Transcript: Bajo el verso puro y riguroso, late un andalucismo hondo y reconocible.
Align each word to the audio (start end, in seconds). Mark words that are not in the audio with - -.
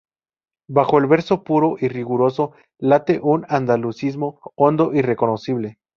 Bajo 0.67 0.97
el 0.97 1.05
verso 1.05 1.43
puro 1.43 1.75
y 1.79 1.87
riguroso, 1.87 2.53
late 2.79 3.19
un 3.21 3.45
andalucismo 3.47 4.39
hondo 4.55 4.95
y 4.95 5.03
reconocible. 5.03 5.77